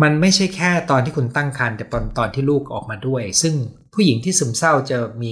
[0.02, 3.54] มันไม่ใช่แค่ตอนที่คุณตั้งครรภ์แต่ตอนตอนที่ลูกออกมาด้วย ซึ่ง
[3.94, 5.30] ผู้หญิงที่ซึมเศร้าจะมี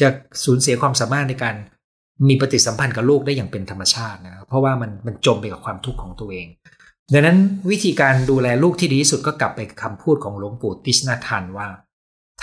[0.00, 0.08] จะ
[0.44, 1.54] สูญเสียความสามารถในการ
[2.28, 6.46] มีปฏิสัมพันธ์กับลูกได้อย่างเป็นธรรมชาตินะเพราะว่ามันมันจมไปกับความทุกข์ของตัวเอง
[7.12, 7.38] ดังนั้น
[7.70, 11.68] วิธีการดูแลลูกที่ดีที่สุดก็กลับไปคำพูดของหลวงปู่ติชนาทันว่า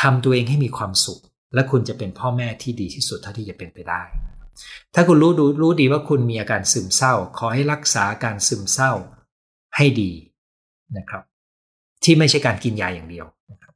[0.02, 1.22] ทำตัวเองให้มีความสุข
[1.54, 4.04] และคุณจะเป็นพ่อแม่ที่ดีที่สุดเท่าที่จะเป็นไปได้
[4.94, 8.92] ถ้าคุณรู้ดูรู้ดีว่าคุณมีอาการซึมเศร้า ขอให้รักษาการซึมเศร้า
[9.76, 10.12] ให้ดี
[10.98, 11.24] นะครับ
[12.04, 13.74] ที่ไม่ใช่การกินยาอย่างเดียวนะครับ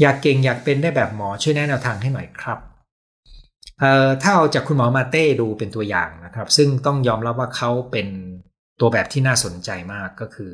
[0.00, 2.58] อยากเก่งอยากเป็นได้แบบหมอช่วยแนะแนวทางให้หน่อยครับ
[3.80, 8.08] เอ่อถ้าเอาจากคุณหมอมาเต้ดูเป็นตัวอย่างนะครับ ซึ่งต้องยอมรับว่าเขาเป็น
[8.80, 10.52] ตัวแบบที่น่าสนใจมากก็คือ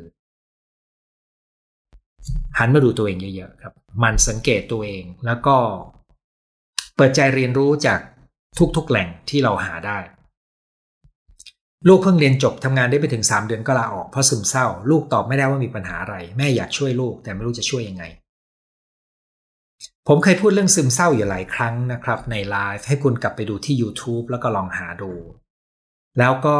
[2.59, 5.57] หันมาดูตัวเองเยอะๆครับ มันสังเกตตัวเองแล้วก็
[6.97, 8.01] เปิดใจเรียนรู้จาก
[8.77, 9.99] ทุกๆแหล่งที่เราหาได้
[11.89, 18.05] ลูกเพิ่งเรียนจบทำงานได้ไปถึง 3 เดือนก็ลาออกเพราะซึมเศร้า ลูกตอบไม่ได้ว่ามีปัญหาอะไร แม่อยากช่วยลูกแต่ไม่รู้จะช่วยยังไง
[20.09, 25.13] ผมเคยพูดเรื่องซึมเศร้าอยู่หลายครั้งนะครับ ในไลฟ์ให้คุณกลับไปดูที่ YouTube แล้วก็ลองหาดู
[26.19, 26.59] แล้วก็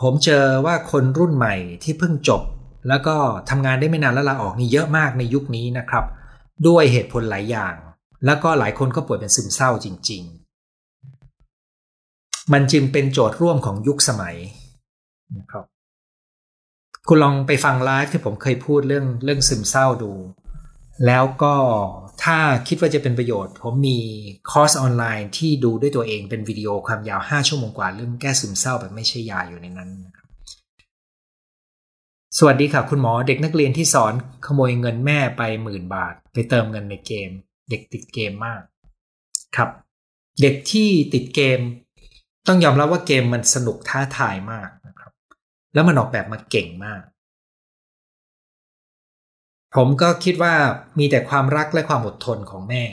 [0.00, 2.42] ผมเจอว่าคนรุ่นใหม่ที่เพิ่งจบ
[2.88, 3.16] แล้วก็
[3.50, 6.04] ทำงานได้ไม่นานแล้วลาออกนี่เยอะมากในยุคนี้นะครับ
[6.66, 7.74] ด้วยเหตุผลหลายอย่าง
[8.26, 10.22] แล้วก็หลายคนก็ป่วยเป็นซึมเศร้าจริง
[11.56, 14.36] ๆ มันจึงเป็นโจทย์ร่วมของยุคสมัย
[15.38, 15.64] นะครับ
[17.08, 20.12] คุณลองไปฟังไลฟ์ที่ผมเคยพูดเรื่องเรื่องซึมเศร้าดู
[21.06, 21.54] แล้วก็
[22.24, 22.38] ถ้า
[22.68, 23.98] คิดว่าจะเป็นประโยชน์ ผมมี
[24.50, 30.19] คอร์สออนไลน์ที่ดูด้วยตัวเองเป็นวิดีโอความยาว 5 ชั่วโมงกว่าเรื่องแก้ซึมเศร้าแบบไม่ใช่ยาอยู่ในนั้นนะครับ
[32.42, 34.14] สวัสดีค่ะ คุณหมอเด็กนักเรียนที่สอน
[34.46, 37.30] ขโมยเงินแม่ไปหมื่นบาท ไปเติมเงินในเกม
[37.70, 38.62] เด็กติดเกมมาก
[39.56, 39.70] ครับ
[40.42, 41.60] เด็กที่ติดเกม
[42.46, 45.12] ต้องยอมรับว่าเกมมันสนุกท้าทายมากนะครับ
[45.74, 47.02] แล้วมันออกแบบมาเก่งมาก
[49.76, 50.54] ผมก็คิดว่า
[50.98, 52.84] มีแต่ความรักและความอดทนของแม่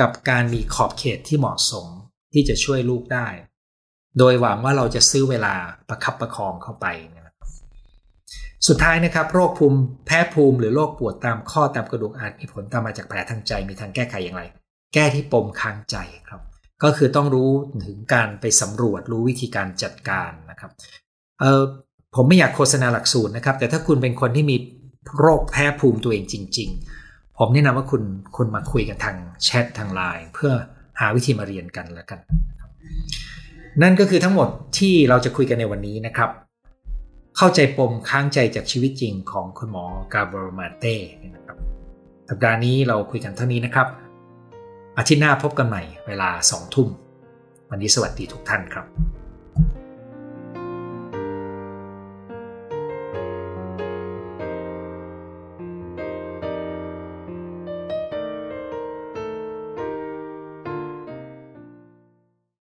[0.00, 1.86] กับการมีขอบเขตที่เหมาะสม
[2.32, 3.28] ที่จะช่วยลูกได้
[4.18, 5.54] โดยหวังว่าเราจะซื้อเวลา
[5.88, 7.21] ประคับประคองเข้าไปนะ
[8.68, 14.42] สุดท้ายนะครับโรคภูมิแพ้ภูมิหรือโรคปวดตามข้อตามกระดูกอาจมีผลตามมาจากแผลทางใจมีทางแก้ไขอย่างไร
[14.94, 15.96] แก้ที่ปมค้างใจ
[16.28, 16.40] ครับ
[16.82, 17.50] ก็คือต้องรู้
[17.86, 20.70] ถึงการไปสำรวจรู้วิธีการจัดการนะครับ
[21.40, 21.62] เออ
[22.14, 24.56] ผมไม่อยากโฆษณาหลักสูตรนะครับ แต่ถ้าคุณเป็นคนที่มี
[25.18, 26.68] โรคแพ้ภูมิตัวเองจริง
[27.04, 28.02] ๆ ผมแนะนำว่าคุณ
[28.36, 30.52] คุณมาคุยกันทางแชททางไลน์เพื่อ
[31.00, 32.20] หาวิธีมาเรียนกันแล้วกัน
[33.82, 34.48] นั่นก็คือทั้งหมด
[34.78, 36.30] ที่เราจะคุยกันในวันนี้นะครับ
[37.36, 40.96] เข้าใจปมค้างใจจากชีวิตจริงของคุณหมอกาเบรมาเต้
[41.36, 41.56] นะครับ
[42.28, 43.86] สัปดาห์นี้เราคุยกันเท่านี้นะครับ
[44.98, 46.88] อาทิตย์หน้าพบกันใหม่เวลาสองทุ่ม
[47.70, 48.86] วันนี้สวัสดีทุกท่านครับ